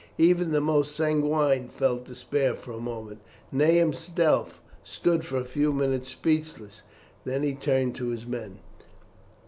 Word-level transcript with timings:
Even 0.17 0.49
the 0.51 0.61
most 0.61 0.95
sanguine 0.95 1.67
felt 1.69 2.05
despair 2.05 2.55
for 2.55 2.71
a 2.71 2.79
moment. 2.79 3.21
Ney 3.51 3.77
himself 3.77 4.59
stood 4.83 5.23
for 5.23 5.37
a 5.37 5.45
few 5.45 5.71
minutes 5.71 6.09
speechless, 6.09 6.81
then 7.23 7.43
he 7.43 7.53
turned 7.53 7.93
to 7.97 8.07
his 8.09 8.25
men. 8.25 8.57